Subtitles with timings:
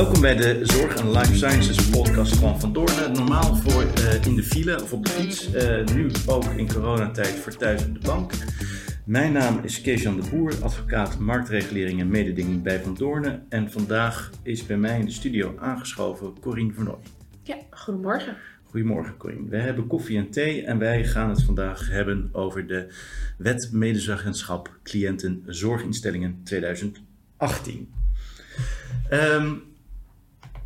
[0.00, 3.12] Welkom bij de Zorg en Life Sciences podcast van Van Doorn.
[3.12, 5.54] Normaal voor uh, in de file of op de fiets.
[5.54, 8.32] Uh, nu ook in coronatijd voor thuis op de bank.
[9.04, 13.42] Mijn naam is Kees-Jan de Boer, advocaat marktregulering en mededinging bij Van Doorn.
[13.48, 17.02] En vandaag is bij mij in de studio aangeschoven Corine Vernooy.
[17.42, 18.36] Ja, goedemorgen.
[18.64, 19.48] Goedemorgen Corine.
[19.48, 22.94] We hebben koffie en thee en wij gaan het vandaag hebben over de
[23.38, 27.92] Wet Medezeggenschap Cliënten Zorginstellingen 2018.
[29.10, 29.68] Um,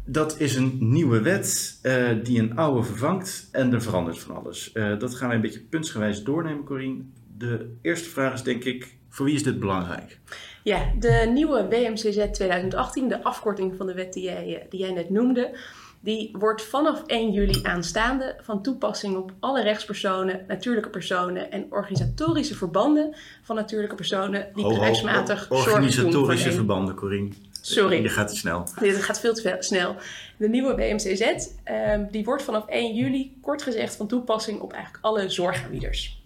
[0.05, 4.71] dat is een nieuwe wet uh, die een oude vervangt en er verandert van alles.
[4.75, 7.03] Uh, dat gaan wij een beetje puntsgewijs doornemen, Corine.
[7.37, 10.19] De eerste vraag is denk ik, voor wie is dit belangrijk?
[10.63, 14.93] Ja, de nieuwe WMCZ 2018, de afkorting van de wet die jij, eh, die jij
[14.93, 15.59] net noemde,
[16.01, 22.55] die wordt vanaf 1 juli aanstaande van toepassing op alle rechtspersonen, natuurlijke personen en organisatorische
[22.55, 27.31] verbanden van natuurlijke personen die bedrijfsmatig zorgen Organisatorische verbanden, Corine.
[27.67, 28.03] Sorry.
[28.03, 28.67] Je gaat te snel.
[28.81, 29.97] Dit gaat veel te snel.
[30.37, 35.05] De nieuwe BMCZ um, die wordt vanaf 1 juli kort gezegd van toepassing op eigenlijk
[35.05, 36.23] alle zorgaanbieders.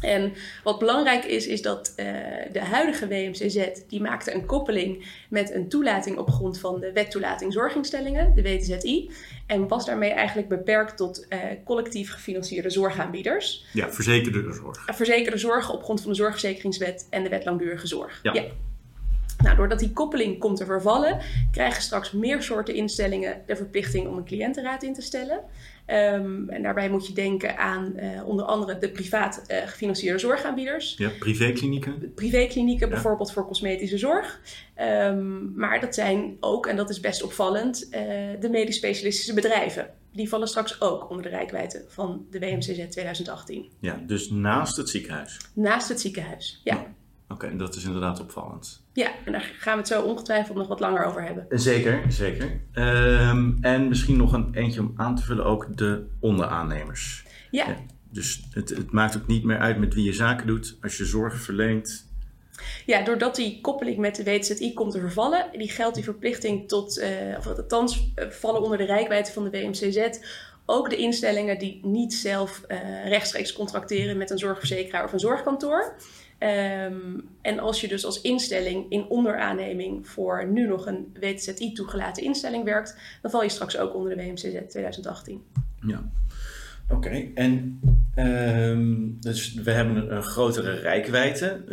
[0.00, 0.32] En
[0.64, 2.06] wat belangrijk is, is dat uh,
[2.52, 7.10] de huidige WMCZ die maakte een koppeling met een toelating op grond van de wet
[7.10, 9.10] toelating zorginstellingen, de WTZI.
[9.46, 13.64] En was daarmee eigenlijk beperkt tot uh, collectief gefinancierde zorgaanbieders.
[13.72, 14.84] Ja, verzekerde zorg.
[14.86, 18.20] Verzekerde zorg op grond van de zorgverzekeringswet en de wet langdurige zorg.
[18.22, 18.32] ja.
[18.32, 18.44] ja.
[19.42, 21.18] Nou, doordat die koppeling komt te vervallen,
[21.50, 25.40] krijgen straks meer soorten instellingen de verplichting om een cliëntenraad in te stellen.
[25.86, 30.94] Um, en daarbij moet je denken aan uh, onder andere de privaat uh, gefinancierde zorgaanbieders.
[30.98, 32.12] Ja, privéklinieken.
[32.14, 32.92] Privéklinieken, ja.
[32.92, 34.40] bijvoorbeeld voor cosmetische zorg.
[34.80, 38.00] Um, maar dat zijn ook, en dat is best opvallend, uh,
[38.40, 39.90] de medisch specialistische bedrijven.
[40.12, 43.70] Die vallen straks ook onder de rijkwijde van de WMCZ 2018.
[43.80, 45.40] Ja, dus naast het ziekenhuis.
[45.54, 46.74] Naast het ziekenhuis, ja.
[46.74, 46.96] ja.
[47.28, 48.82] Oké, okay, dat is inderdaad opvallend.
[48.92, 51.46] Ja, en daar gaan we het zo ongetwijfeld nog wat langer over hebben.
[51.50, 52.60] Zeker, zeker.
[52.74, 57.24] Um, en misschien nog een eentje om aan te vullen, ook de onderaannemers.
[57.50, 57.68] Ja.
[57.68, 57.76] ja
[58.10, 60.76] dus het, het, maakt ook niet meer uit met wie je zaken doet.
[60.82, 62.06] Als je zorg verleent.
[62.86, 66.98] Ja, doordat die koppeling met de WTZI komt te vervallen, die geldt die verplichting tot,
[66.98, 67.06] uh,
[67.38, 70.18] of althans vallen onder de rijkwijde van de WMCZ
[70.70, 75.94] ook de instellingen die niet zelf uh, rechtstreeks contracteren met een zorgverzekeraar of een zorgkantoor.
[76.40, 82.22] Um, en als je dus als instelling in onderaanneming voor nu nog een WTZI toegelaten
[82.22, 85.42] instelling werkt, dan val je straks ook onder de WMCZ 2018.
[85.86, 86.10] Ja,
[86.88, 87.28] oké.
[87.34, 87.80] En
[88.16, 91.64] um, dus we hebben een, grotere rijkwijde.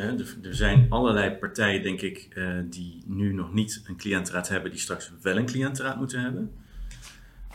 [0.44, 4.80] Er zijn allerlei partijen, denk ik, uh, die nu nog niet een cliëntenraad hebben, die
[4.80, 6.52] straks wel een cliëntenraad moeten hebben.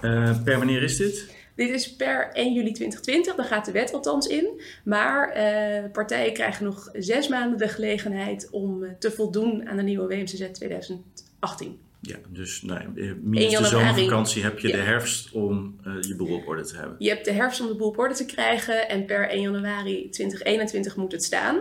[0.03, 1.39] Uh, per wanneer is dit?
[1.61, 4.61] Dit is per 1 juli 2020, daar gaat de wet althans in.
[4.85, 9.83] Maar uh, partijen krijgen nog zes maanden de gelegenheid om uh, te voldoen aan de
[9.83, 11.79] nieuwe WMCZ 2018.
[12.01, 14.77] Ja, dus nou, minus de zomervakantie heb je ja.
[14.77, 16.97] de herfst om uh, je boel op orde te hebben.
[16.99, 20.09] Je hebt de herfst om de boel op orde te krijgen en per 1 januari
[20.11, 21.61] 2021 moet het staan.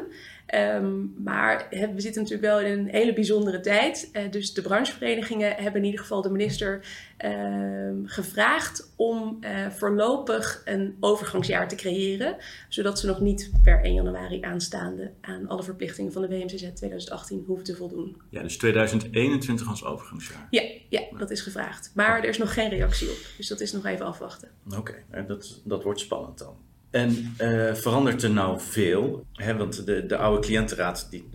[0.55, 4.09] Um, maar he, we zitten natuurlijk wel in een hele bijzondere tijd.
[4.13, 6.85] Uh, dus de brancheverenigingen hebben in ieder geval de minister
[7.25, 12.35] uh, gevraagd om uh, voorlopig een overgangsjaar te creëren.
[12.69, 17.43] Zodat ze nog niet per 1 januari aanstaande aan alle verplichtingen van de WMCZ 2018
[17.47, 18.21] hoeven te voldoen.
[18.29, 20.47] Ja, dus 2021 als overgangsjaar.
[20.49, 21.91] Ja, ja dat is gevraagd.
[21.95, 23.17] Maar er is nog geen reactie op.
[23.37, 24.49] Dus dat is nog even afwachten.
[24.67, 26.55] Oké, okay, dat, dat wordt spannend dan.
[26.89, 29.25] En uh, verandert er nou veel?
[29.33, 29.57] Hè?
[29.57, 31.29] Want de, de oude cliëntenraad, die,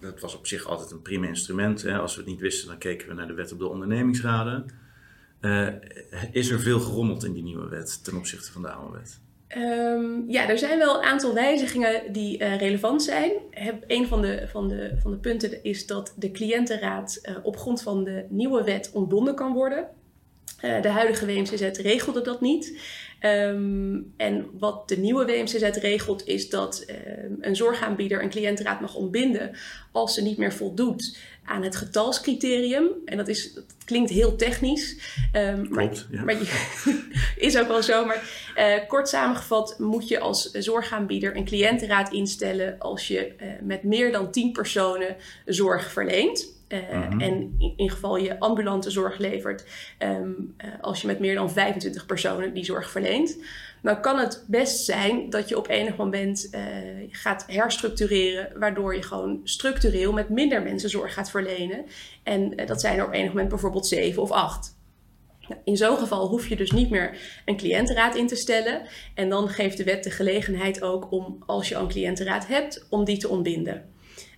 [0.00, 1.82] dat was op zich altijd een prima instrument.
[1.82, 1.98] Hè?
[1.98, 4.66] Als we het niet wisten, dan keken we naar de wet op de ondernemingsraden.
[5.40, 5.68] Uh,
[6.32, 9.20] is er veel gerommeld in die nieuwe wet ten opzichte van de oude wet?
[9.56, 13.32] Um, ja, er zijn wel een aantal wijzigingen die uh, relevant zijn.
[13.50, 17.82] Heb, een van de, van, de, van de punten is dat de cliëntenraad op grond
[17.82, 19.88] van de nieuwe wet ontbonden kan worden.
[20.64, 22.78] Uh, de huidige WMCZ regelde dat niet.
[23.20, 28.94] Um, en wat de nieuwe WMCZ regelt is dat um, een zorgaanbieder een cliëntenraad mag
[28.94, 29.56] ontbinden
[29.92, 32.88] als ze niet meer voldoet aan het getalscriterium.
[33.04, 34.96] En dat, is, dat klinkt heel technisch.
[35.36, 36.24] Um, Klopt, maar, ja.
[36.24, 36.36] maar
[37.36, 38.04] is ook wel zo.
[38.04, 38.22] Maar
[38.56, 44.12] uh, kort samengevat moet je als zorgaanbieder een cliëntenraad instellen als je uh, met meer
[44.12, 46.60] dan 10 personen zorg verleent.
[46.72, 47.20] Uh, mm-hmm.
[47.20, 49.64] En in, in, geval je ambulante zorg levert,
[49.98, 53.36] um, uh, als je met meer dan 25 personen die zorg verleent.
[53.82, 56.60] Dan kan het best zijn dat je op enig moment uh,
[57.10, 61.84] gaat herstructureren, waardoor je gewoon structureel met minder mensen zorg gaat verlenen.
[62.22, 64.76] En dat zijn er op enig moment bijvoorbeeld 7 of 8.
[65.48, 68.82] Nou, in zo'n geval hoef je dus niet meer een cliëntenraad in te stellen.
[69.14, 73.04] En dan geeft de wet de gelegenheid ook om, als je een cliëntenraad hebt, om
[73.04, 73.90] die te ontbinden.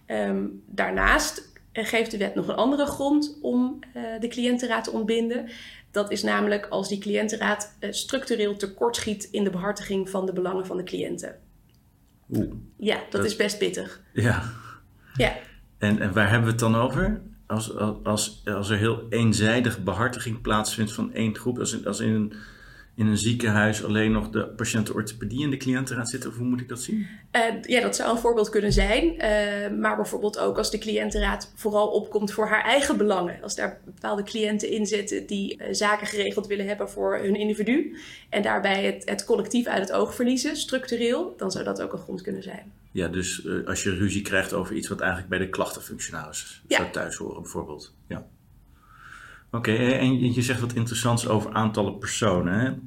[0.06, 1.52] Um, daarnaast
[1.82, 3.78] geeft de wet nog een andere grond om
[4.20, 5.48] de cliëntenraad te ontbinden.
[5.90, 10.76] Dat is namelijk als die cliëntenraad structureel tekortschiet in de behartiging van de belangen van
[10.76, 11.38] de cliënten.
[12.30, 12.52] Oeh.
[12.76, 14.00] Ja, dat, is best pittig.
[14.12, 14.42] Ja.
[15.16, 15.36] ja.
[15.78, 17.20] En, en waar hebben we het dan over?
[17.46, 22.12] Als, als, als er heel eenzijdig behartiging plaatsvindt van één groep, als in, als in
[22.12, 22.32] een
[22.96, 26.30] in een ziekenhuis alleen nog de patiënten orthopedie in de cliëntenraad zitten?
[26.30, 27.06] Of hoe moet ik dat zien?
[27.32, 29.04] Uh, ja, dat zou een voorbeeld kunnen zijn.
[29.04, 33.42] Uh, maar bijvoorbeeld ook als de cliëntenraad vooral opkomt voor haar eigen belangen.
[33.42, 37.96] Als daar bepaalde cliënten in zitten die uh, zaken geregeld willen hebben voor hun individu.
[38.28, 41.34] En daarbij het, het, collectief uit het oog verliezen, structureel.
[41.36, 42.72] Dan zou dat ook een grond kunnen zijn.
[42.90, 46.76] Ja, dus als je ruzie krijgt over iets wat eigenlijk bij de klachtenfunctionaris ja.
[46.76, 47.94] zou thuis horen bijvoorbeeld.
[48.06, 48.26] Ja.
[49.54, 52.80] Oké, en je zegt wat interessants over aantallen personen.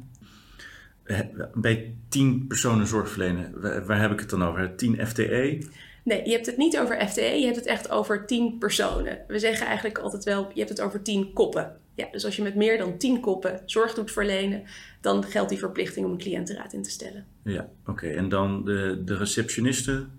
[1.03, 1.23] Hè?
[1.53, 4.75] Bij tien personen zorg verlenen, waar heb ik het dan over?
[4.75, 5.67] 10 FTE?
[6.03, 9.19] Nee, je hebt het niet over FTE, je hebt het echt over 10 personen.
[9.27, 11.75] We zeggen eigenlijk altijd wel, je hebt het over 10 koppen.
[11.95, 14.63] Ja, dus als je met meer dan 10 koppen zorg doet verlenen,
[15.01, 17.25] dan geldt die verplichting om een cliëntenraad in te stellen.
[17.43, 18.07] Ja, oké.
[18.07, 20.16] En dan de, de receptionisten?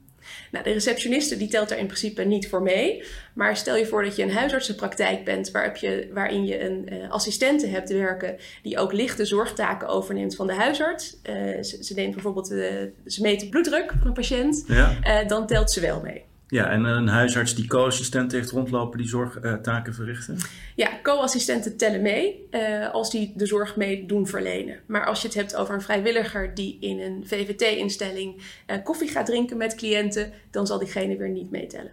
[0.50, 3.02] Nou, de receptioniste die telt daar in principe niet voor mee.
[3.34, 7.10] Maar stel je voor dat je een huisartsenpraktijk bent waar je, waarin je een uh,
[7.10, 11.16] assistente hebt werken die ook lichte zorgtaken overneemt van de huisarts.
[11.22, 12.66] Uh, ze, ze, neemt bijvoorbeeld, uh,
[13.06, 14.64] ze meet de bloeddruk van een patiënt.
[14.66, 15.24] Ja.
[15.24, 16.24] dan telt ze wel mee.
[16.50, 20.38] Ja, en een huisarts die co-assistenten heeft rondlopen die zorgtaken verrichten?
[20.74, 24.80] Ja, co-assistenten tellen mee uh, als die de zorg mee doen verlenen.
[24.86, 29.26] Maar als je het hebt over een vrijwilliger die in een VVT-instelling uh, koffie gaat
[29.26, 31.92] drinken met cliënten, dan zal diegene weer niet meetellen.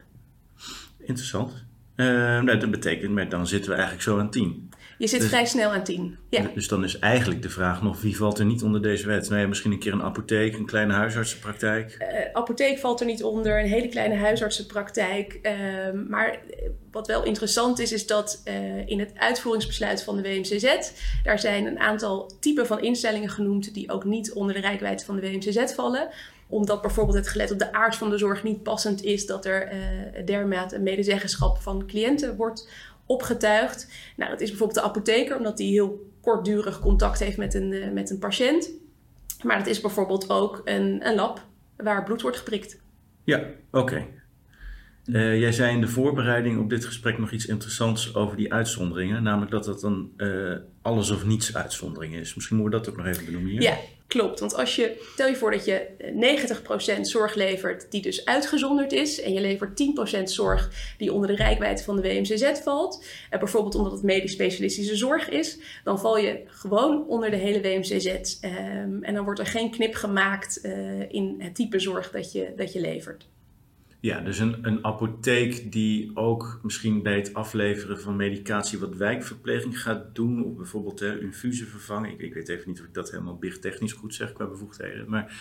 [1.00, 1.64] Interessant.
[1.96, 4.70] Nou, dat betekent, maar dan zitten we eigenlijk zo aan tien.
[4.98, 6.18] Je zit dus, vrij snel aan 10.
[6.30, 6.50] Ja.
[6.54, 9.30] Dus dan is eigenlijk de vraag nog wie valt er niet onder deze wet?
[9.30, 11.98] Nou ja, misschien een keer een apotheek, een kleine huisartsenpraktijk.
[12.00, 15.40] Uh, apotheek valt er niet onder, een hele kleine huisartsenpraktijk.
[15.42, 15.52] Uh,
[16.08, 16.40] maar
[16.92, 20.92] wat wel interessant is, is dat uh, in het uitvoeringsbesluit van de WMCZ,
[21.24, 25.16] daar zijn een aantal typen van instellingen genoemd die ook niet onder de rijkwijde van
[25.16, 26.10] de WMCZ vallen
[26.48, 29.72] omdat bijvoorbeeld het gelet op de aard van de zorg niet passend is dat er
[30.26, 32.68] dermate een medezeggenschap van cliënten wordt
[33.06, 33.88] opgetuigd.
[34.16, 37.92] Nou, dat is bijvoorbeeld de apotheker, omdat die heel kortdurig contact heeft met een, uh,
[37.92, 38.72] met een patiënt.
[39.44, 41.46] Maar dat is bijvoorbeeld ook een, een lab
[41.78, 42.82] waar bloed wordt geprikt.
[43.24, 44.06] Ja, oké.
[45.06, 49.24] Uh, jij zei in de voorbereiding op dit gesprek nog iets interessants over die uitzonderingen.
[49.24, 52.36] Namelijk dat dat een uh, alles of niets uitzondering is.
[52.36, 53.62] Misschien moeten we dat ook nog even benoemen.
[53.62, 54.40] Ja, klopt.
[54.40, 55.88] Want als je, stel je voor dat je
[56.98, 59.22] 90% zorg levert die dus uitgezonderd is.
[59.22, 59.84] En je levert
[60.20, 63.06] 10% zorg die onder de rijkwijde van de WMCZ valt.
[63.30, 65.60] En bijvoorbeeld omdat het medisch specialistische zorg is.
[65.84, 68.06] Dan val je gewoon onder de hele WMCZ.
[68.42, 70.58] Um, en dan wordt er geen knip gemaakt
[71.10, 73.28] in het type zorg dat je, dat je levert.
[74.06, 79.82] Ja, dus een, een apotheek die ook misschien bij het afleveren van medicatie wat wijkverpleging
[79.82, 82.12] gaat doen, of bijvoorbeeld hè, infusen vervangen.
[82.12, 85.10] Ik, ik, weet even niet of ik dat helemaal technisch goed zeg qua bevoegdheden.
[85.10, 85.38] Maar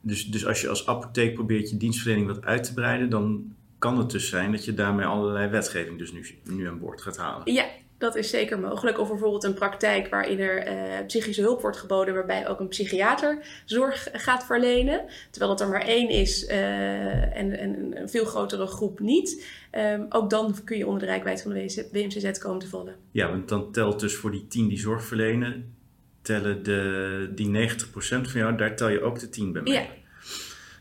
[0.00, 3.98] dus, dus als je als apotheek probeert je dienstverlening wat uit te breiden, dan kan
[3.98, 7.52] het dus zijn dat je daarmee allerlei wetgeving dus nu, nu aan boord gaat halen.
[7.52, 7.64] Ja,
[8.02, 8.98] dat is zeker mogelijk.
[8.98, 13.62] Of bijvoorbeeld een praktijk waarin er uh, psychische hulp wordt geboden, waarbij ook een psychiater
[13.64, 15.04] zorg gaat verlenen.
[15.30, 19.46] Terwijl het er maar één is uh, en, en, een veel grotere groep niet.
[19.72, 22.94] Um, ook dan kun je onder de rijkwijd van de WMCZ komen te vallen.
[23.10, 25.74] Ja, want dan telt dus voor die tien die zorg verlenen,
[26.22, 29.72] tellen de, die 90% van jou, daar tel je ook de 10 bij mee.
[29.72, 29.86] Ja.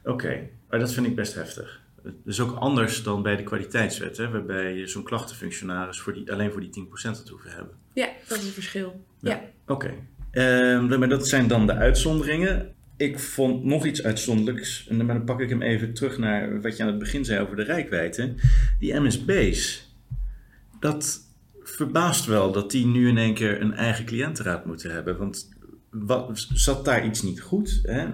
[0.03, 0.49] Oké, okay.
[0.69, 1.80] maar dat vind ik best heftig.
[2.25, 6.51] Is ook anders dan bij de kwaliteitswet, hè, waarbij je zo'n klachtenfunctionaris voor die, alleen
[6.51, 7.75] voor die 10% het hoeven hebben.
[7.93, 9.05] Ja, dat is een verschil.
[9.19, 9.41] Ja.
[9.67, 9.73] Oké.
[9.73, 10.79] Okay.
[10.81, 12.73] Uh, maar dat zijn dan de uitzonderingen.
[12.97, 16.83] Ik vond nog iets uitzonderlijks, en dan pak ik hem even terug naar wat je
[16.83, 18.33] aan het begin zei over de rijkwijde.
[18.79, 19.89] Die MSB's,
[20.79, 21.19] dat
[21.63, 25.17] verbaast wel dat die nu in één keer een eigen cliëntenraad moeten hebben.
[25.17, 25.49] Want
[25.91, 27.79] wat, zat daar iets niet goed?
[27.83, 28.07] Hè?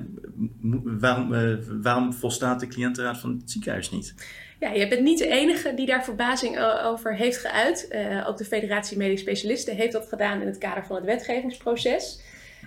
[0.84, 4.14] Waarom, uh, waarom volstaat de cliëntenraad van het ziekenhuis niet?
[4.60, 7.88] Ja, je bent niet de enige die daar verbazing over heeft geuit.
[7.92, 12.22] Uh, ook de Federatie Medisch Specialisten heeft dat gedaan in het kader van het wetgevingsproces.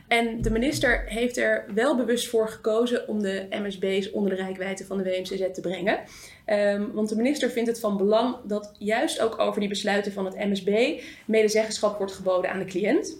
[0.09, 4.85] En de minister heeft er wel bewust voor gekozen om de MSB's onder de rijkwijde
[4.85, 5.99] van de WMCZ te brengen.
[6.47, 10.25] Um, want de minister vindt het van belang dat juist ook over die besluiten van
[10.25, 13.17] het MSB medezeggenschap wordt geboden aan de cliënt.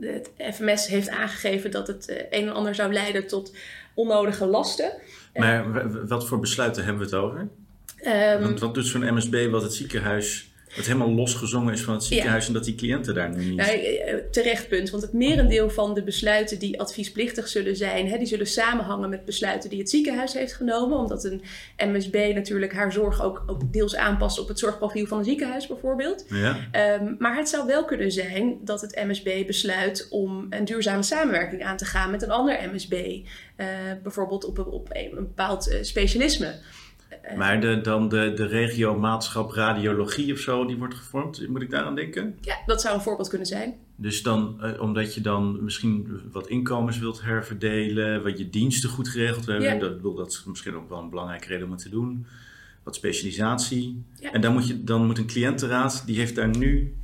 [0.00, 3.56] Het FMS heeft aangegeven dat het eh, een en ander zou leiden tot
[3.94, 4.92] onnodige lasten.
[5.34, 7.48] Maar wat voor besluiten hebben we het over?
[8.06, 12.04] Um, Want wat doet zo'n MSB wat het ziekenhuis het helemaal losgezongen is van het
[12.04, 13.56] ziekenhuis en dat die cliënten daar nu niet...
[13.56, 18.26] Nou, terecht punt, want het merendeel van de besluiten die adviesplichtig zullen zijn, hè, die
[18.26, 21.42] zullen samenhangen met besluiten die het ziekenhuis heeft genomen, omdat een
[21.76, 26.24] MSB natuurlijk haar zorg ook, ook deels aanpast op het zorgprofiel van een ziekenhuis bijvoorbeeld.
[26.28, 26.56] Ja.
[27.00, 31.64] Um, maar het zou wel kunnen zijn dat het MSB besluit om een duurzame samenwerking
[31.64, 33.66] aan te gaan met een ander MSB, uh,
[34.02, 36.54] bijvoorbeeld op, een, op een bepaald specialisme.
[37.08, 41.48] Eh, maar de, dan de, de regio maatschap radiologie of zo, die wordt gevormd.
[41.48, 42.38] Moet ik daaraan denken?
[42.40, 43.74] Ja, dat zou een voorbeeld kunnen zijn.
[43.96, 49.08] Dus dan, eh, omdat je dan misschien wat inkomens wilt herverdelen, wat je diensten goed
[49.08, 49.78] geregeld hebben.
[49.78, 52.26] Dat, dat is misschien ook wel een belangrijke reden om het te doen.
[52.82, 54.02] Wat specialisatie.
[54.32, 56.94] En dan moet, je, dan moet een cliëntenraad, die heeft daar nu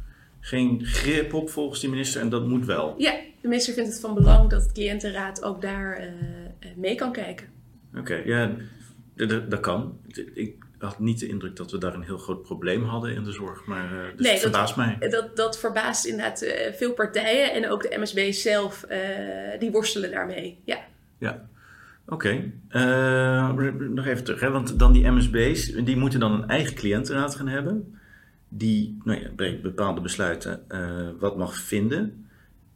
[0.40, 2.94] geen grip op volgens de minister en dat moet wel.
[2.98, 6.06] Ja, de minister vindt het van belang dat de cliëntenraad ook daar uh,
[6.76, 7.46] mee kan kijken.
[7.96, 8.50] Oké, ja,
[9.26, 9.98] dat, dat kan.
[10.34, 13.32] Ik had niet de indruk dat we daar een heel groot probleem hadden in de
[13.32, 15.08] zorg, maar uh, dus nee, verbaast dat, mij.
[15.08, 18.86] Dat, dat verbaast inderdaad uh, veel partijen en ook de MSB zelf,
[19.58, 20.60] die worstelen daarmee.
[20.64, 20.78] Ja.
[21.18, 21.48] Ja.
[22.06, 23.72] Oké, okay.
[23.88, 24.50] nog even terug, hè?
[24.50, 27.98] want dan die MSB's, die moeten dan een eigen cliëntenraad gaan hebben,
[28.48, 30.64] die nou ja, bepaalde besluiten
[31.18, 32.26] wat mag vinden.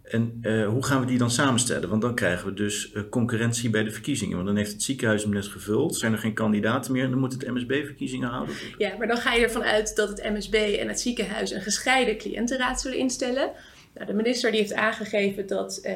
[0.06, 1.88] En uh, hoe gaan we die dan samenstellen?
[1.88, 4.34] Want dan krijgen we dus uh, concurrentie bij de verkiezingen.
[4.34, 7.18] Want dan heeft het ziekenhuis hem net gevuld, zijn er geen kandidaten meer en dan
[7.18, 8.54] moet het MSB verkiezingen houden.
[8.78, 12.18] Ja, maar dan ga je ervan uit dat het MSB en het ziekenhuis een gescheiden
[12.18, 13.50] cliëntenraad zullen instellen.
[13.94, 15.92] Nou, de minister die heeft aangegeven dat uh,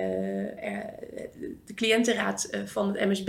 [1.67, 3.29] de cliëntenraad van het MSB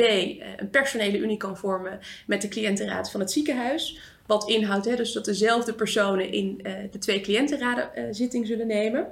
[0.57, 3.99] een personele unie kan vormen met de cliëntenraad van het ziekenhuis.
[4.25, 6.59] Wat inhoudt dus dat dezelfde personen in
[6.91, 9.07] de twee cliëntenraden zitting zullen nemen.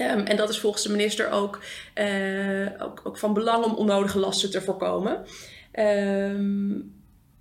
[0.00, 1.60] Um, en dat is volgens de minister ook,
[1.94, 5.24] uh, ook, ook, van belang om onnodige lasten te voorkomen.
[5.78, 6.92] Um,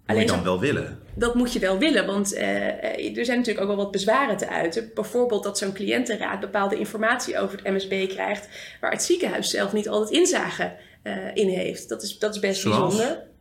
[0.06, 1.00] moet je dan wel willen?
[1.16, 4.50] Dat moet je wel willen, want uh, er zijn natuurlijk ook wel wat bezwaren te
[4.50, 4.92] uiten.
[4.94, 8.48] Bijvoorbeeld dat zo'n cliëntenraad bepaalde informatie over het MSB krijgt,
[8.82, 11.90] waar het ziekenhuis zelf niet altijd inzage uh, in heeft.
[11.90, 12.96] Dat is, dat is best Zoals?
[12.96, 13.32] bijzonder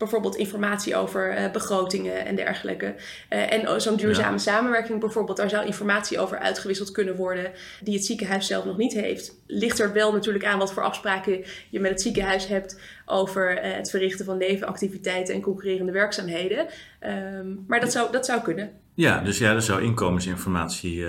[0.00, 2.94] bijvoorbeeld informatie over uh, begrotingen en dergelijke.
[3.30, 4.38] Uh, en zo'n duurzame ja.
[4.38, 7.52] samenwerking bijvoorbeeld, daar zou informatie over uitgewisseld kunnen worden
[7.82, 9.40] die het ziekenhuis zelf nog niet heeft.
[9.46, 13.74] Ligt er wel natuurlijk aan wat voor afspraken je met het ziekenhuis hebt over uh,
[13.74, 16.66] het verrichten van levenactiviteiten en concurrerende werkzaamheden.
[17.06, 18.70] Um, maar dat zou, dat zou kunnen.
[18.94, 21.04] Ja, dus ja, er zou inkomensinformatie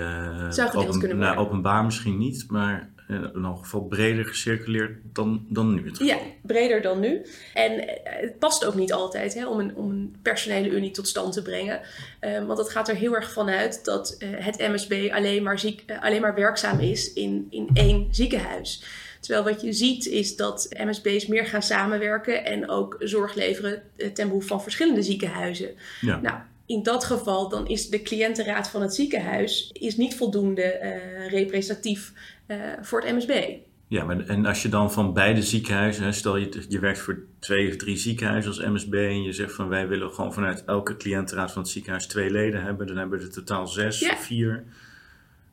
[0.48, 5.86] zou open, nou, openbaar misschien niet, maar in elk geval breder gecirculeerd dan, dan nu.
[5.86, 7.26] Het ja, breder dan nu.
[7.54, 11.32] En het past ook niet altijd hè, om, een, om een personele unie tot stand
[11.32, 11.80] te brengen.
[12.20, 15.82] Um, want het gaat er heel erg vanuit dat uh, het MSB alleen maar, ziek,
[15.86, 18.84] uh, alleen maar werkzaam is in, in één ziekenhuis.
[19.20, 23.82] Terwijl wat je ziet is dat MSB's meer gaan samenwerken en ook zorg leveren
[24.14, 25.70] ten behoeve van verschillende ziekenhuizen.
[26.00, 26.20] Ja.
[26.20, 31.28] Nou, in dat geval dan is de cliëntenraad van het ziekenhuis is niet voldoende uh,
[31.30, 32.12] representatief
[32.48, 33.56] uh, voor het MSB.
[33.88, 37.68] Ja, maar en als je dan van beide ziekenhuizen, stel je, je werkt voor twee
[37.68, 41.52] of drie ziekenhuizen als MSB en je zegt van wij willen gewoon vanuit elke cliëntenraad
[41.52, 44.12] van het ziekenhuis twee leden hebben, dan hebben we er totaal zes Ja.
[44.12, 44.64] of vier.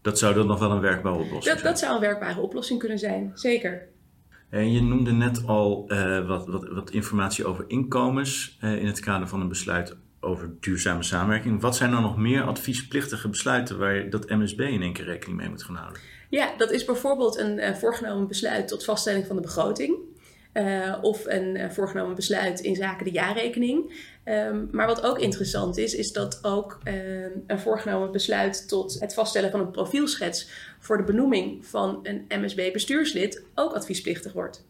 [0.01, 1.63] Dat zou dan nog wel een werkbare oplossing Dat, zijn.
[1.71, 3.87] dat zou een werkbare oplossing kunnen zijn, zeker.
[4.49, 8.99] En je noemde net al eh, wat, wat, wat informatie over inkomens eh, in het
[8.99, 11.61] kader van een besluit over duurzame samenwerking.
[11.61, 15.37] Wat zijn dan nog meer adviesplichtige besluiten waar je dat MSB in één keer rekening
[15.37, 16.01] mee moet gaan houden?
[16.29, 19.97] Ja, dat is bijvoorbeeld een uh, voorgenomen besluit tot vaststelling van de begroting.
[20.53, 24.07] Uh, of een uh, voorgenomen besluit in zaken de jaarrekening.
[24.25, 29.13] Um, maar wat ook interessant is, is dat ook um, een voorgenomen besluit tot het
[29.13, 30.49] vaststellen van een profielschets
[30.79, 34.65] voor de benoeming van een MSB-bestuurslid ook adviesplichtig wordt.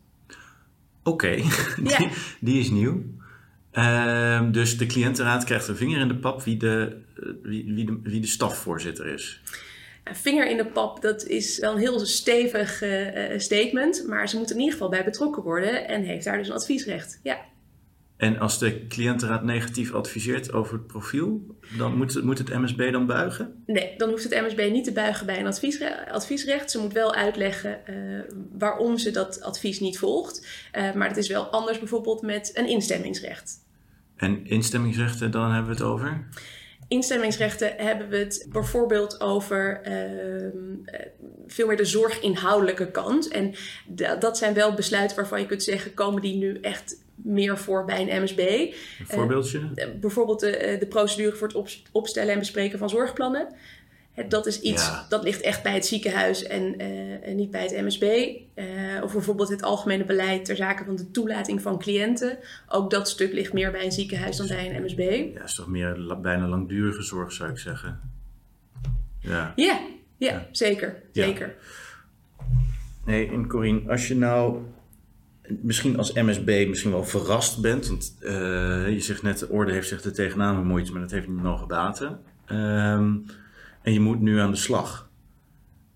[1.04, 1.44] Oké, okay.
[1.84, 1.98] Ja.
[1.98, 3.04] die, die is nieuw.
[3.80, 6.98] Uh, dus de cliëntenraad krijgt een vinger in de pap wie de,
[7.44, 9.42] wie, wie de, wie de stafvoorzitter is.
[10.04, 14.04] Vinger in de pap, dat is wel een heel stevig uh, statement.
[14.08, 17.20] Maar ze moeten in ieder geval bij betrokken worden en heeft daar dus een adviesrecht.
[17.24, 17.40] Ja.
[18.18, 22.92] En als de cliëntenraad negatief adviseert over het profiel, dan moet, het, moet het MSB
[22.92, 23.64] dan buigen?
[23.66, 26.12] Nee, dan hoeft het MSB niet te buigen bij een adviesrecht.
[26.12, 26.72] adviesrecht.
[26.72, 28.22] Ze moet wel uitleggen uh,
[28.58, 30.48] waarom ze dat advies niet volgt.
[30.78, 33.68] Uh, maar het is wel anders bijvoorbeeld met een instemmingsrecht.
[34.20, 36.28] En instemmingsrechten, dan hebben we het over?
[36.88, 40.62] Instemmingsrechten hebben we het bijvoorbeeld over uh,
[41.48, 43.28] veel meer de zorginhoudelijke kant.
[43.28, 43.54] En
[44.20, 48.02] dat zijn wel besluiten waarvan je kunt zeggen, komen die nu echt meer voor bij
[48.02, 48.40] een MSB.
[48.40, 49.60] Een voorbeeldje?
[49.76, 53.48] Uh, bijvoorbeeld de, de, procedure voor het op, opstellen en bespreken van zorgplannen.
[54.28, 55.06] Dat is iets Ja.
[55.10, 58.04] dat ligt echt bij het ziekenhuis en, uh, en niet bij het MSB.
[58.56, 62.38] Uh, of bijvoorbeeld het algemene beleid ter zake van de toelating van cliënten.
[62.68, 65.00] Ook dat stuk ligt meer bij een ziekenhuis dan bij een MSB.
[65.34, 68.00] Ja, is toch meer la- bijna langdurige zorg, zou ik zeggen.
[69.20, 69.80] Ja, Ja,
[70.18, 71.02] ja, zeker.
[71.12, 71.24] Ja.
[71.24, 71.56] zeker.
[73.06, 74.58] Nee, en Corine, als je nou
[75.62, 79.88] misschien als MSB misschien wel verrast bent, want eh, je zegt net, de orde heeft
[79.88, 82.20] zich er tegenaan bemoeid, maar dat heeft niet mogen baten.
[82.46, 83.14] Ehm,
[83.82, 85.10] en je moet nu aan de slag.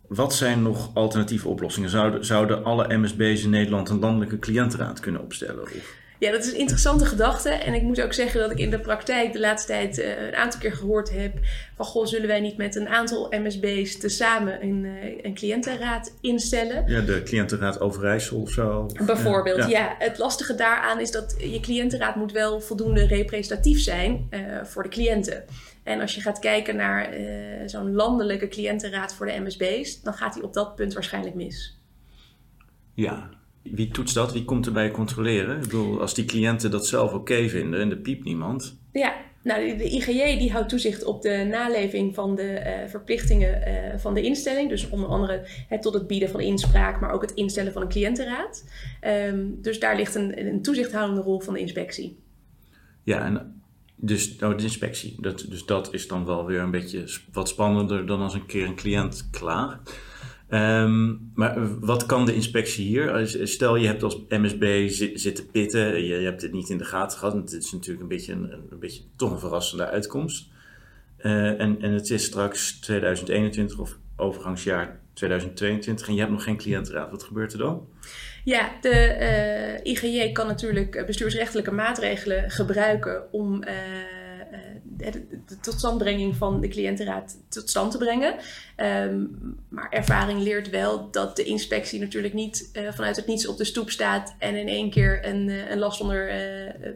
[0.07, 1.89] Wat zijn nog alternatieve oplossingen?
[1.89, 5.61] Zouden, zouden alle MSB's in Nederland een landelijke cliëntenraad kunnen opstellen?
[5.61, 6.01] Of?
[6.23, 7.49] Ja, dat is een interessante gedachte.
[7.49, 10.35] En ik moet ook zeggen dat ik in de praktijk de laatste tijd eh, een
[10.35, 11.33] aantal keer gehoord heb
[11.75, 16.83] van goh, zullen wij niet met een aantal MSB's tezamen een, eh, een cliëntenraad instellen?
[16.87, 18.85] Ja, de cliëntenraad Overijssel of zo?
[19.05, 19.67] Bijvoorbeeld, ja.
[19.67, 19.95] ja.
[19.99, 24.89] Het lastige daaraan is dat je cliëntenraad moet wel voldoende representatief zijn eh, voor de
[24.89, 25.43] cliënten.
[25.83, 30.33] En als je gaat kijken naar eh, zo'n landelijke cliëntenraad voor de MSB's, dan gaat
[30.33, 31.77] die op dat punt waarschijnlijk mis.
[32.93, 33.29] Ja.
[33.61, 34.33] Wie toetst dat?
[34.33, 35.55] Wie komt erbij controleren?
[35.55, 38.77] Ik bedoel, als die cliënten dat zelf oké vinden en er piept niemand.
[38.91, 39.13] Ja,
[39.43, 44.13] nou, de- IGJ die houdt toezicht op de naleving van de eh, verplichtingen eh, van
[44.13, 44.69] de instelling.
[44.69, 47.89] Dus onder andere het tot het bieden van inspraak, maar ook het instellen van een
[47.89, 48.65] cliëntenraad.
[48.99, 52.19] Ehm, dus daar ligt een, een toezichthoudende rol van de inspectie.
[53.03, 53.61] Ja, en
[54.05, 55.15] dus oh, de inspectie.
[55.19, 58.65] Dat, dus dat is dan wel weer een beetje wat spannender dan als een keer
[58.65, 59.79] een cliënt klaar.
[60.49, 63.27] Ehm, maar wat kan de inspectie hier?
[63.47, 67.17] Stel je hebt als MSB zi- zitten pitten, je, hebt het niet in de gaten
[67.17, 67.33] gehad.
[67.33, 70.47] Het is natuurlijk een beetje, een, een beetje toch een verrassende uitkomst.
[71.17, 76.57] Eh, en, en het is straks 2021 of overgangsjaar 2022 en je hebt nog geen
[76.57, 77.11] cliëntenraad.
[77.11, 77.87] Wat gebeurt er dan?
[78.43, 83.75] Ja, de eh, IGJ kan natuurlijk eh, bestuursrechtelijke maatregelen gebruiken om eh,
[84.83, 85.25] de,
[85.61, 88.35] totstandbrenging van de cliëntenraad tot stand te brengen.
[88.75, 89.25] Ehm,
[89.69, 93.89] maar ervaring leert wel dat de inspectie natuurlijk niet vanuit het niets op de stoep
[93.89, 96.31] staat en in één keer een, een last onder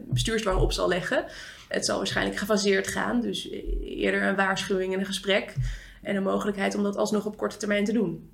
[0.04, 1.24] bestuursdwang op zal leggen.
[1.68, 3.48] Het zal waarschijnlijk gefaseerd gaan, dus
[3.82, 5.54] eerder een waarschuwing en een gesprek
[6.02, 8.30] en een mogelijkheid om dat alsnog op korte termijn te doen.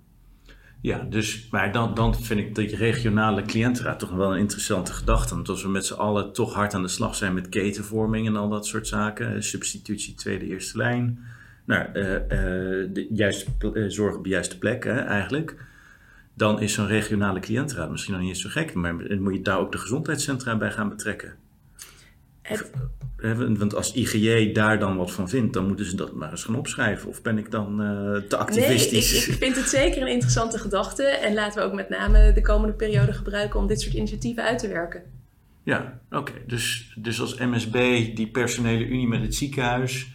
[0.84, 5.34] Ja, dus, maar dan, dan vind ik die regionale cliëntenraad toch wel een interessante gedachte.
[5.34, 8.36] Want als we met z'n allen toch hard aan de slag zijn met ketenvorming en
[8.36, 11.18] al dat soort zaken, eh, substitutie tweede, eerste lijn,
[11.64, 15.56] nou, eh, eh, de juiste eh, zorg op de juiste plek eigenlijk,
[16.34, 18.74] dan is zo'n regionale cliëntenraad misschien nog niet zo gek.
[18.74, 21.34] Maar dan moet je daar ook de gezondheidscentra bij gaan betrekken.
[22.44, 22.70] Het,
[23.24, 26.44] Hè, Want als IGJ daar dan wat van vindt, dan moeten ze dat maar eens
[26.44, 27.08] gaan opschrijven.
[27.08, 29.12] Of ben ik dan eh, te activistisch?
[29.12, 31.02] Nee, ik, ik vind het zeker een interessante gedachte.
[31.02, 34.58] En laten we ook met name de komende periode gebruiken om dit soort initiatieven uit
[34.58, 35.02] te werken.
[35.62, 36.32] Ja, oké.
[36.46, 37.72] Dus, dus als MSB
[38.14, 40.06] die personele unie met het ziekenhuis,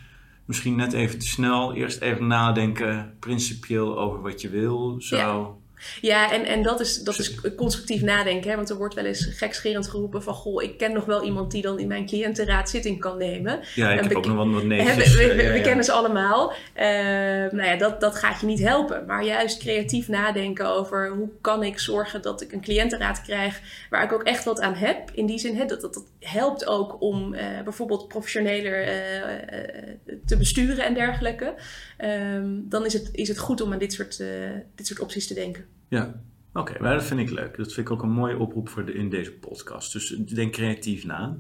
[0.45, 5.21] misschien net even te snel, eerst even nadenken, principieel over wat je wil, zou...
[5.21, 5.57] Ja,
[6.01, 8.49] en, en dat, is, dat is constructief nadenken.
[8.49, 8.55] Hè?
[8.55, 10.33] Want er wordt wel eens gekscherend geroepen van...
[10.33, 13.59] goh, ik ken nog wel iemand die dan in mijn cliëntenraad zitting kan nemen.
[13.75, 15.15] Ja, ik heb ook nog wel wat neefjes.
[15.15, 15.63] we, we, eh, ja, we ja.
[15.63, 16.53] kennen ze allemaal.
[16.73, 16.87] Eh,
[17.51, 19.05] nou ja, dat, dat gaat je niet helpen.
[19.05, 24.03] Maar juist creatief nadenken over hoe kan ik zorgen dat ik een cliëntenraad krijg waar
[24.03, 25.09] ik ook echt wat aan heb.
[25.13, 28.87] In die zin, hè, dat, dat, dat helpt ook om eh, bijvoorbeeld professioneler
[30.25, 31.53] te besturen en dergelijke.
[31.99, 34.27] Ehm, dan is het, is het goed om aan dit soort, eh,
[34.75, 35.65] dit soort opties te denken.
[35.88, 36.21] Ja,
[36.53, 36.81] oké.
[36.81, 37.57] maar dat vind ik leuk.
[37.57, 39.93] Dat vind ik ook een mooie oproep voor in deze podcast.
[39.93, 41.38] Dus denk creatief na.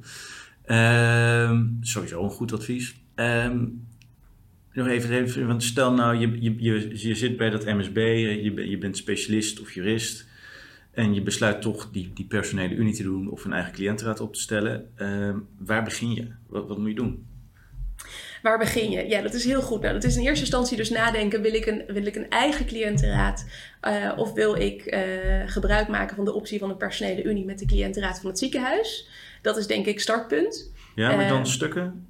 [0.65, 2.95] Ehm, sowieso een goed advies.
[3.15, 3.65] Ehm,
[4.73, 8.77] nog even, even, want stel nou, je, je, je, zit bij dat MSB, je, je
[8.77, 10.27] bent specialist of jurist.
[10.91, 14.33] En je besluit toch die, die personele unie te doen of een eigen cliëntenraad op
[14.33, 14.89] te stellen.
[15.57, 16.27] Waar begin je?
[16.47, 17.25] Wat, wat moet je doen?
[18.41, 19.07] Waar begin je?
[19.07, 19.81] Ja, dat is heel goed.
[19.81, 22.65] Nou, dat is in eerste instantie dus nadenken: wil ik een, wil ik een eigen
[22.65, 23.45] cliëntenraad?
[23.81, 25.01] eh, of wil ik eh,
[25.45, 29.09] gebruik maken van de optie van een personele unie met de cliëntenraad van het ziekenhuis?
[29.41, 30.71] Dat is denk ik startpunt.
[30.95, 32.07] Ja, maar dan Eh, stukken?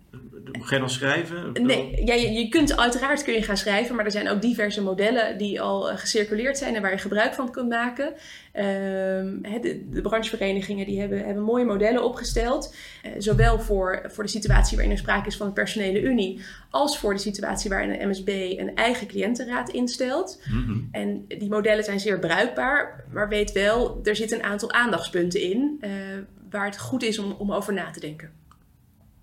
[0.51, 1.51] Ga je dan schrijven?
[1.61, 4.81] Nee, ja, je, je kunt uiteraard kun je gaan schrijven, maar er zijn ook diverse
[4.81, 8.13] modellen die al eh, gecirculeerd zijn en waar je gebruik van kunt maken.
[8.51, 14.29] Ehm, de, de brancheverenigingen die hebben, hebben mooie modellen opgesteld, eh, zowel voor, voor de
[14.29, 18.09] situatie waarin er sprake is van een personele unie, als voor de situatie waarin een
[18.09, 20.41] MSB een eigen cliëntenraad instelt.
[20.49, 20.79] Mhm.
[20.91, 25.77] En die modellen zijn zeer bruikbaar, maar weet wel, er zitten een aantal aandachtspunten in
[25.79, 25.91] eh,
[26.49, 28.39] waar het goed is om, om over na te denken.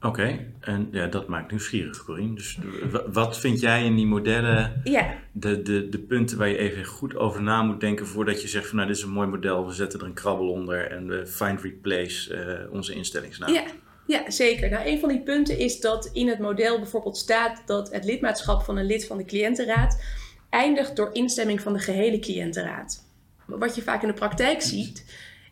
[0.06, 2.34] Oké, en ja, dat maakt nieuwsgierig, Corine.
[2.34, 6.48] Dus eh, wa- wat vind jij in die modellen Ja, de, de, de punten waar
[6.48, 9.10] je even goed over na moet denken voordat je zegt van nou dit is een
[9.10, 13.52] mooi model, we zetten er een krabbel onder en we find replace eh, onze instellingsnaam.
[13.52, 13.62] Ja,
[14.06, 14.70] ja, zeker.
[14.70, 18.62] Nou, een van die punten is dat in het model bijvoorbeeld staat dat het lidmaatschap
[18.62, 20.02] van een lid van de cliëntenraad
[20.50, 23.04] eindigt door instemming van de gehele cliëntenraad.
[23.46, 25.04] Wat je vaak in de praktijk ziet,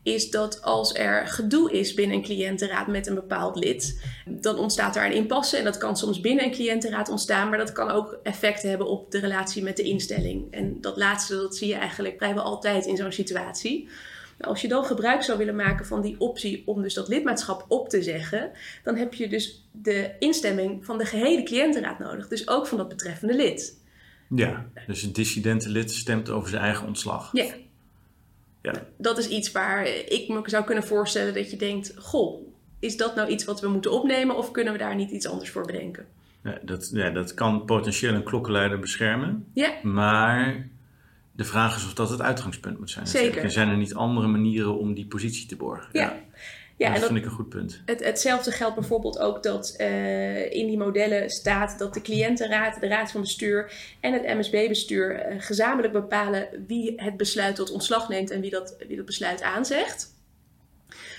[0.04, 4.94] is dat als er gedoe is binnen een cliëntenraad met een bepaald lid, dan ontstaat
[4.94, 5.56] daar een impasse.
[5.56, 9.10] En dat kan soms binnen een cliëntenraad ontstaan, maar dat kan ook effecten hebben op
[9.10, 10.52] de relatie met de instelling.
[10.52, 13.88] En dat laatste, dat zie je eigenlijk vrijwel altijd in zo'n situatie.
[14.40, 17.88] Als je dan gebruik zou willen maken van die optie om dus dat lidmaatschap op
[17.88, 18.50] te zeggen,
[18.82, 22.28] dan heb je dus de instemming van de gehele cliëntenraad nodig.
[22.28, 23.82] Dus ook van dat betreffende lid.
[24.28, 27.30] Ja, dus een dissidente lid stemt over zijn eigen ontslag.
[27.32, 27.44] Ja.
[28.72, 28.86] Ja.
[28.96, 32.46] Dat is iets waar ik me zou kunnen voorstellen dat je denkt: Goh,
[32.78, 35.50] is dat nou iets wat we moeten opnemen of kunnen we daar niet iets anders
[35.50, 36.06] voor bedenken?
[36.42, 39.46] Ja, dat, ja, dat kan potentieel een klokkenleider beschermen.
[39.52, 39.72] Ja.
[39.82, 40.68] Maar
[41.32, 43.06] de vraag is of dat het uitgangspunt moet zijn.
[43.06, 43.42] Zeker.
[43.42, 45.88] En zijn er niet andere manieren om die positie te borgen?
[45.92, 46.00] Ja.
[46.02, 46.16] ja.
[46.76, 47.82] Dat, vind ik een goed punt.
[47.84, 52.86] Het, hetzelfde geldt bijvoorbeeld ook dat uh, in die modellen staat dat de cliëntenraad, de
[52.86, 58.30] raad van bestuur en het MSB-bestuur uh, gezamenlijk bepalen wie het besluit tot ontslag neemt
[58.30, 60.13] en wie dat, wie dat besluit aanzegt.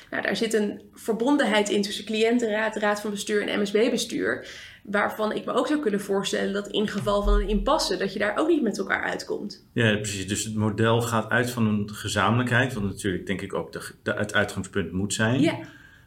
[0.10, 4.48] Nou, daar zit een verbondenheid in tussen cliëntenraad, raad van bestuur en MSB-bestuur
[4.86, 8.20] waarvan ik me ook zou kunnen voorstellen dat in geval van een impasse, dat je
[8.20, 9.68] daar ook niet met elkaar uitkomt.
[9.74, 10.28] Ja, precies.
[10.28, 14.14] Dus het model gaat uit van een gezamenlijkheid, wat natuurlijk denk ik ook de, de,
[14.14, 15.42] het uitgangspunt moet zijn.
[15.42, 15.58] Ja.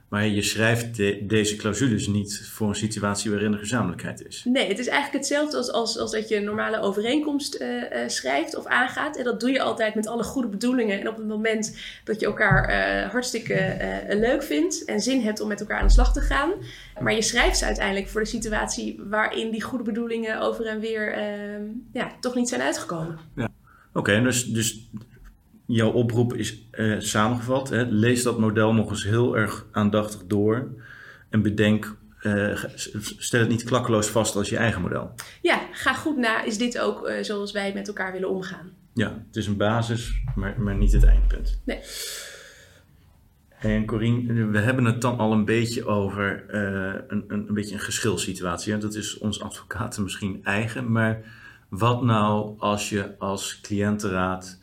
[0.09, 0.97] Maar je schrijft
[1.29, 4.45] deze clausules niet voor een situatie waarin er gezamenlijkheid is.
[4.45, 7.83] Nee, het is eigenlijk hetzelfde als, als, als dat je een normale overeenkomst uh, uh,
[8.07, 9.17] schrijft of aangaat.
[9.17, 11.01] En dat doe je altijd met alle goede bedoelingen.
[11.01, 13.77] En op het moment dat je elkaar uh, hartstikke
[14.09, 16.51] leuk vindt en zin hebt om met elkaar aan de slag te gaan.
[17.01, 21.13] Maar je schrijft ze uiteindelijk voor de situatie waarin die goede bedoelingen over en weer
[21.13, 23.19] ehm, ja, toch niet zijn uitgekomen.
[23.35, 23.49] Ja.
[23.93, 24.91] Oké, dus, dus
[25.69, 27.69] jouw oproep is uh, samengevat.
[27.69, 27.85] Hè?
[27.85, 30.69] Lees dat model nog eens heel erg aandachtig door.
[31.31, 32.65] En bedenk, uh,
[33.19, 35.15] stel het niet klakkeloos vast als je eigen model.
[35.43, 36.43] Ja, ga goed na.
[36.45, 38.71] Is dit ook uh, zoals wij met elkaar willen omgaan?
[38.95, 41.61] Ja, het is een basis, maar, maar niet het eindpunt.
[41.65, 41.81] Nee.
[43.59, 47.81] En Corine, we hebben het dan al een beetje over een, een, een beetje een
[47.81, 48.73] geschilsituatie.
[48.73, 48.79] Hè?
[48.79, 50.93] Dat is ons advocaten misschien eigen.
[50.93, 51.21] Maar
[51.69, 54.59] wat nou als je als cliëntenraad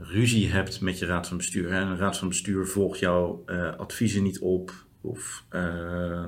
[0.00, 1.72] ruzie hebt met je raad van bestuur.
[1.72, 1.80] Hè?
[1.80, 4.72] Een raad van bestuur volgt jouw uh, adviezen niet op.
[5.00, 5.62] Of uh,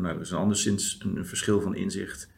[0.00, 2.30] nou, dat is een anderszins een, verschil van inzicht.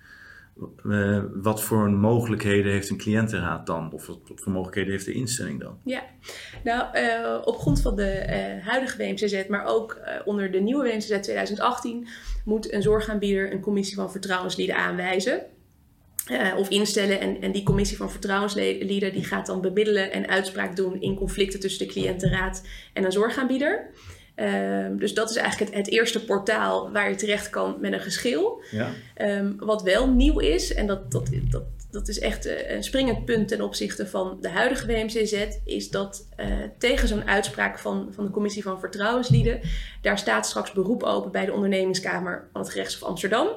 [0.84, 3.92] Uh, wat voor mogelijkheden heeft een cliëntenraad dan?
[3.92, 5.78] Of wat, voor mogelijkheden heeft de instelling dan?
[5.84, 6.02] Ja,
[6.64, 6.96] nou
[7.44, 8.24] op grond van de
[8.64, 12.08] huidige WMCZ, maar ook onder de nieuwe WMCZ 2018,
[12.44, 15.46] moet een zorgaanbieder een commissie van vertrouwenslieden aanwijzen.
[16.30, 17.20] Uh, of instellen.
[17.20, 21.60] En, en die commissie van vertrouwenslieden die gaat dan bemiddelen en uitspraak doen in conflicten
[21.60, 23.90] tussen de cliëntenraad en een zorgaanbieder.
[24.36, 28.00] Uh, dus dat is eigenlijk het, het, eerste portaal waar je terecht kan met een
[28.00, 28.62] geschil.
[28.70, 28.90] Ja.
[29.38, 33.48] Um, wat wel nieuw is, en dat, dat, dat, dat is echt een springend punt
[33.48, 36.46] ten opzichte van de huidige WMCZ, is dat uh,
[36.78, 39.60] tegen zo'n uitspraak van, van de commissie van vertrouwenslieden,
[40.02, 43.48] daar staat straks beroep open bij de ondernemingskamer van het gerechtshof Amsterdam.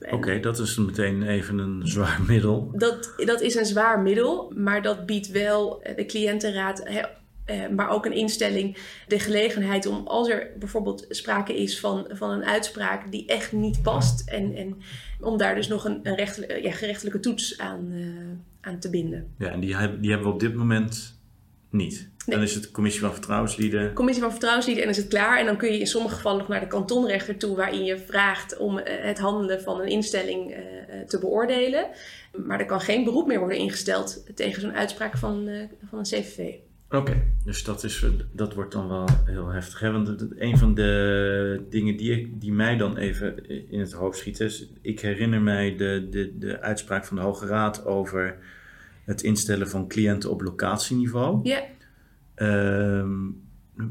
[0.00, 2.70] Oké, okay, dat is meteen even een zwaar middel.
[2.74, 8.06] Dat, dat is een zwaar middel, maar dat biedt wel de cliëntenraad, eh, maar ook
[8.06, 8.76] een instelling,
[9.08, 13.82] de gelegenheid om als er bijvoorbeeld sprake is van, van een uitspraak die echt niet
[13.82, 14.76] past, en, en
[15.20, 18.14] om daar dus nog een, een ja, gerechtelijke toets aan, uh,
[18.60, 19.26] aan te binden.
[19.38, 21.19] Ja, en die, die hebben we op dit moment
[21.70, 22.08] niet.
[22.26, 22.36] Nee.
[22.36, 23.92] Dan is het commissie van vertrouwenslieden.
[23.92, 25.38] Commissie van vertrouwenslieden en dan is het klaar.
[25.38, 28.56] En dan kun je in sommige gevallen nog naar de kantonrechter toe, waarin je vraagt
[28.56, 30.56] om het handelen van een instelling uh,
[31.06, 31.86] te beoordelen.
[32.46, 35.48] Maar er kan geen beroep meer worden ingesteld tegen zo'n uitspraak van,
[35.88, 36.52] van een CVV.
[36.92, 37.22] Oké, okay.
[37.44, 39.80] dus dat, is, dat wordt dan wel heel heftig.
[39.80, 39.92] Hè?
[39.92, 44.68] Want een van de dingen die, die mij dan even in het hoofd schiet is...
[44.80, 48.38] Ik herinner mij de, de, de uitspraak van de Hoge Raad over
[49.10, 51.40] het instellen van cliënten op locatieniveau.
[51.42, 51.62] Ja.
[52.36, 53.42] Um,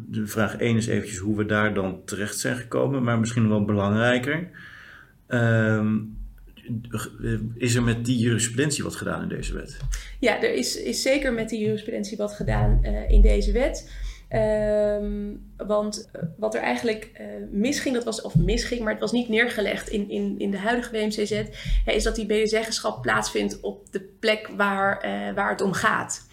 [0.07, 3.65] de vraag 1 is eventjes hoe we daar dan terecht zijn gekomen, maar misschien wel
[3.65, 4.49] belangrijker.
[5.27, 6.17] Um,
[7.55, 9.77] is er met die jurisprudentie wat gedaan in deze wet?
[10.19, 13.91] Ja, er is, is zeker met die jurisprudentie wat gedaan uh, in deze wet.
[14.33, 19.29] Um, want wat er eigenlijk uh, misging, dat was, of misging, maar het was niet
[19.29, 21.43] neergelegd in, in, in de huidige WMCZ,
[21.85, 26.27] hè, is dat die medezeggenschap plaatsvindt op de plek waar, uh, waar het om gaat,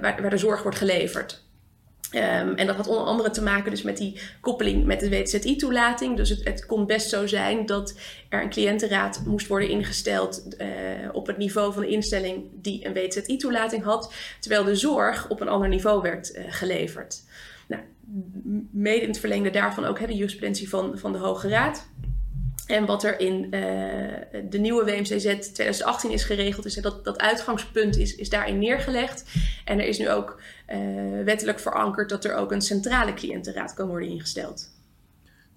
[0.00, 1.47] waar de zorg wordt geleverd.
[2.12, 6.16] Um, en dat had onder andere te maken dus met die koppeling met de WTZI-toelating.
[6.16, 10.68] Dus het, kon best zo zijn dat er een cliëntenraad moest worden ingesteld uh,
[11.12, 15.48] op het niveau van de instelling die een WTZI-toelating had, terwijl de zorg op een
[15.48, 17.22] ander niveau werd uh, geleverd.
[17.66, 17.82] Nou,
[18.70, 21.88] mede in het verlengde daarvan ook hè, de jurisprudentie van, van de Hoge Raad.
[22.68, 23.50] En wat er in
[24.50, 29.24] de nieuwe WMCZ 2018 is geregeld, is dat dat uitgangspunt is, is daarin neergelegd.
[29.64, 30.40] En er is nu ook
[31.24, 34.76] wettelijk verankerd dat er ook een centrale cliëntenraad kan worden ingesteld.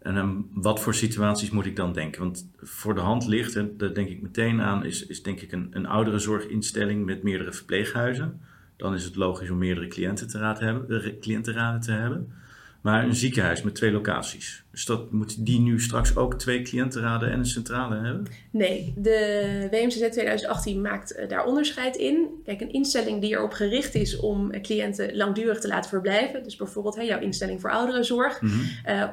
[0.01, 2.21] En um, wat voor situaties moet ik dan denken?
[2.21, 5.51] Want voor de hand ligt, en daar denk ik meteen aan, is, is denk ik
[5.51, 8.41] een, een oudere zorginstelling met meerdere verpleeghuizen.
[8.77, 12.33] Dan is het logisch om meerdere cliëntenraden te hebben.
[12.81, 14.63] Maar een ziekenhuis met twee locaties.
[14.71, 18.27] Dus dat, moet die nu straks ook twee cliëntenraden en een centrale hebben?
[18.51, 22.27] Nee, de WMCZ 2018 maakt eh, daar onderscheid in.
[22.45, 26.43] Kijk, een instelling die erop gericht is om eh, cliënten langdurig te laten verblijven.
[26.43, 28.41] Dus bijvoorbeeld hè, jouw instelling voor ouderenzorg.
[28.41, 28.59] Mm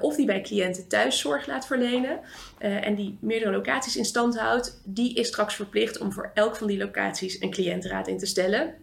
[0.01, 2.21] of die bij cliënten thuiszorg laat verlenen.
[2.59, 4.83] en die meerdere locaties in stand houdt.
[4.85, 8.75] Die is straks verplicht om voor elk van die locaties een cliëntenraad in te stellen.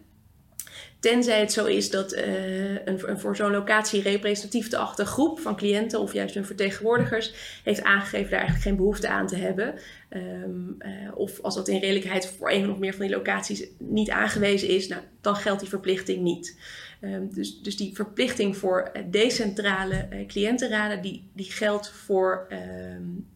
[1.06, 5.56] Tenzij het zo is dat uh, een, voor zo'n locatie representatief te achter groep van
[5.56, 9.74] cliënten of juist hun vertegenwoordigers heeft aangegeven daar eigenlijk geen behoefte aan te hebben.
[10.10, 14.10] Um, uh, of als dat in redelijkheid voor een of meer van die locaties niet
[14.10, 16.58] aangewezen is, nou, dan geldt die verplichting niet.
[17.00, 23.28] Um, dus, dus die verplichting voor uh, decentrale cliëntenraden, die, die geldt voor um,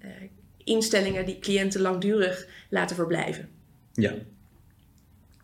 [0.64, 3.48] instellingen die cliënten langdurig laten verblijven.
[3.92, 4.14] Ja,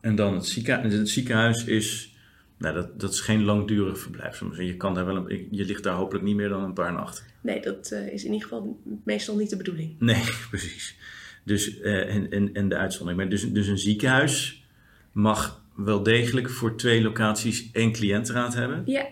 [0.00, 0.94] en dan het ziekenhuis.
[0.94, 2.14] Het ziekenhuis is,
[2.58, 4.42] nou, dat, dat is geen langdurig verblijf.
[4.58, 7.24] Je, kan daar wel een, je ligt daar hopelijk niet meer dan een paar nachten.
[7.40, 9.94] Nee, dat uh, is in ieder geval meestal niet de bedoeling.
[9.98, 10.96] Nee, precies.
[11.44, 13.20] Dus, uh, en, en, en de uitzondering.
[13.20, 14.64] Maar dus, dus een ziekenhuis
[15.12, 18.82] mag wel degelijk voor twee locaties één cliëntenraad hebben.
[18.86, 19.06] Ja.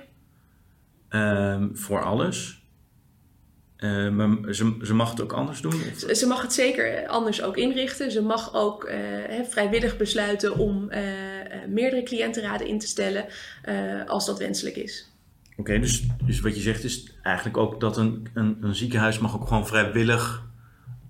[1.54, 2.63] Um, voor alles.
[3.85, 5.83] Uh, maar ze, ze, mag het ook anders doen?
[6.12, 8.12] Ze mag het zeker anders ook inrichten.
[8.12, 8.94] Ze mag ook uh,
[9.49, 10.99] vrijwillig besluiten om uh,
[11.68, 13.27] meerdere cliëntenraden in te stellen
[14.07, 15.09] als dat wenselijk is.
[15.57, 19.35] Oké, dus, dus wat je zegt is eigenlijk ook dat een, een, een ziekenhuis mag
[19.35, 20.44] ook gewoon vrijwillig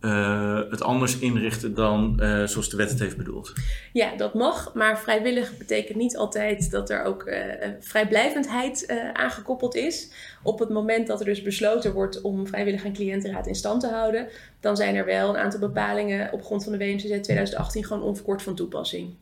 [0.05, 3.53] uh, het anders inrichten dan uh, zoals de wet het heeft bedoeld.
[3.93, 7.37] Ja, dat mag, maar vrijwillig betekent niet altijd dat er ook uh,
[7.81, 10.11] vrijblijvendheid aangekoppeld is.
[10.43, 13.89] Op het moment dat er dus besloten wordt om vrijwillig een cliëntenraad in stand te
[13.89, 14.29] houden,
[14.61, 18.43] dan zijn er wel een aantal bepalingen op grond van de WMCZ 2018 gewoon onverkort
[18.43, 19.15] van toepassing.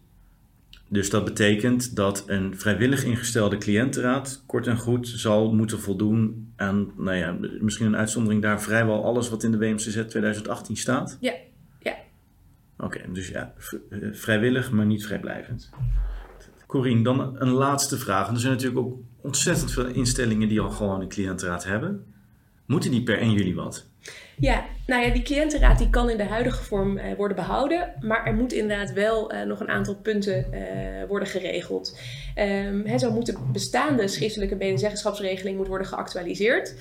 [0.92, 6.92] Dus dat betekent dat een vrijwillig ingestelde cliëntenraad kort en goed zal moeten voldoen aan,
[6.96, 11.16] nou ja, misschien een uitzondering daar, vrijwel alles wat in de WMCZ 2018 staat?
[11.20, 11.34] Ja,
[11.80, 11.94] ja.
[12.78, 13.54] Oké, dus ja,
[13.90, 15.70] eh, vrijwillig, maar niet vrijblijvend.
[16.66, 18.28] Corine, dan een laatste vraag.
[18.28, 22.14] er zijn natuurlijk ook ontzettend veel instellingen die al gewoon een cliëntenraad hebben.
[22.66, 23.86] Moeten die per 1 juli wat?
[24.36, 28.26] Ja, nou ja, die cliëntenraad die kan in de huidige vorm uh, worden behouden, maar
[28.26, 30.60] er moet inderdaad wel uh, nog een aantal punten uh,
[31.08, 31.98] worden geregeld.
[32.38, 36.74] Um, zo moet de bestaande schriftelijke medezeggenschapsregeling moet worden geactualiseerd,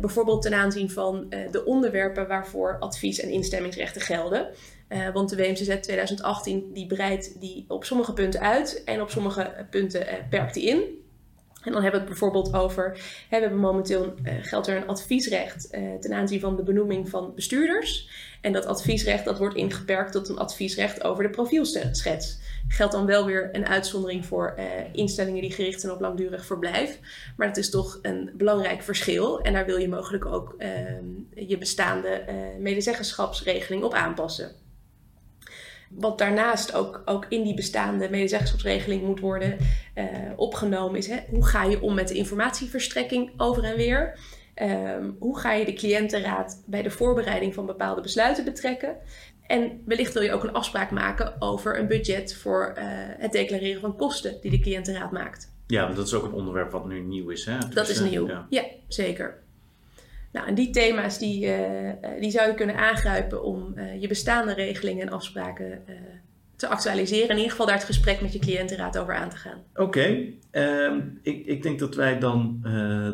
[0.00, 4.46] bijvoorbeeld ten aanzien van de onderwerpen waarvoor advies- en instemmingsrechten gelden.
[5.12, 10.06] want de WMCZ 2018 die breidt die op sommige punten uit en op sommige punten
[10.30, 10.99] perkt die in.
[11.64, 12.84] En dan hebben we het bijvoorbeeld over,
[13.28, 17.08] hè, we hebben momenteel uh, geldt er een adviesrecht uh, ten aanzien van de benoeming
[17.08, 18.08] van bestuurders.
[18.40, 22.38] En dat adviesrecht dat wordt ingeperkt tot een adviesrecht over de profielschets.
[22.68, 26.98] Geldt dan wel weer een uitzondering voor uh, instellingen die gericht zijn op langdurig verblijf.
[27.36, 29.40] Maar dat is toch een belangrijk verschil.
[29.40, 32.24] En daar wil je mogelijk ook ehm, je bestaande
[32.58, 34.69] medezeggenschapsregeling op aanpassen.
[35.90, 39.56] Wat daarnaast ook, ook in die bestaande medezeggenschapsregeling moet worden
[39.94, 40.04] uh,
[40.36, 44.18] opgenomen is: hè, hoe ga je om met de informatieverstrekking over en weer?
[44.62, 48.96] Um, hoe ga je de cliëntenraad bij de voorbereiding van bepaalde besluiten betrekken?
[49.46, 52.84] En wellicht wil je ook een afspraak maken over een budget voor uh,
[53.18, 55.52] het declareren van kosten die de cliëntenraad maakt.
[55.66, 57.44] Ja, dat is ook een onderwerp wat nu nieuw is.
[57.44, 57.58] Hè?
[57.58, 59.42] Dus, dat is nieuw, ja, ja zeker.
[60.32, 61.90] Nou, en die thema's die, uh,
[62.20, 65.82] die zou je kunnen aangrijpen om uh, je bestaande regelingen en afspraken
[66.56, 67.28] te actualiseren.
[67.28, 69.62] In ieder geval daar het gesprek met je cliëntenraad over aan te gaan.
[69.74, 72.58] Oké, um, ik, ik denk dat wij dan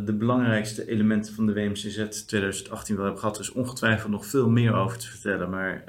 [0.04, 3.36] de belangrijkste elementen van de WMCZ 2018 wel hebben gehad.
[3.36, 5.84] Er is ongetwijfeld nog veel meer over te vertellen, maar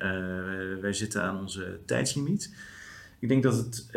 [0.82, 2.56] wij zitten aan onze tijdslimiet.
[3.20, 3.90] Ik denk dat het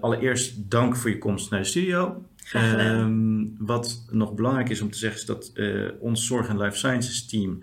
[0.00, 2.22] allereerst dank voor je komst naar de studio.
[2.52, 6.76] Um, wat nog belangrijk is om te zeggen is dat uh, ons Zorg en Life
[6.76, 7.62] Sciences team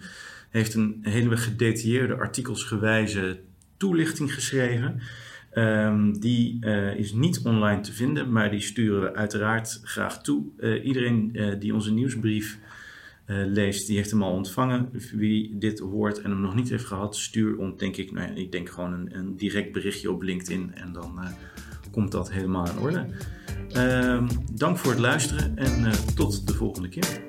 [0.50, 3.39] heeft een hele gedetailleerde artikelsgewijze
[3.78, 5.02] toelichting geschreven.
[5.54, 10.44] Um, die uh, is niet online te vinden, maar die sturen we uiteraard graag toe.
[10.58, 12.58] Uh, iedereen die onze nieuwsbrief
[13.26, 14.89] leest, die heeft hem al ontvangen.
[15.13, 18.34] Wie dit hoort en hem nog niet heeft gehad, stuur ons denk ik, nou ja,
[18.36, 21.20] ik denk gewoon een, een direct berichtje op LinkedIn en dan
[21.91, 23.06] komt dat helemaal in orde.
[23.75, 27.21] Uh, dank voor het luisteren en uh, tot de volgende keer.